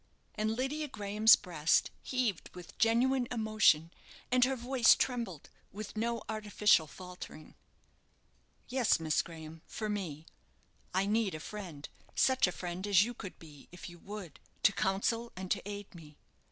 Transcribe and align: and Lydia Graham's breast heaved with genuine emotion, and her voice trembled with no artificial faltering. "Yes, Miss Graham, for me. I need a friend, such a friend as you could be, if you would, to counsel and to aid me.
and 0.33 0.55
Lydia 0.57 0.87
Graham's 0.87 1.35
breast 1.35 1.91
heaved 2.01 2.49
with 2.55 2.75
genuine 2.79 3.27
emotion, 3.29 3.91
and 4.31 4.43
her 4.45 4.55
voice 4.55 4.95
trembled 4.95 5.51
with 5.71 5.95
no 5.95 6.23
artificial 6.27 6.87
faltering. 6.87 7.53
"Yes, 8.67 8.99
Miss 8.99 9.21
Graham, 9.21 9.61
for 9.67 9.89
me. 9.89 10.25
I 10.91 11.05
need 11.05 11.35
a 11.35 11.39
friend, 11.39 11.87
such 12.15 12.47
a 12.47 12.51
friend 12.51 12.87
as 12.87 13.03
you 13.03 13.13
could 13.13 13.37
be, 13.37 13.69
if 13.71 13.89
you 13.91 13.99
would, 13.99 14.39
to 14.63 14.73
counsel 14.73 15.31
and 15.35 15.51
to 15.51 15.61
aid 15.69 15.93
me. 15.93 16.17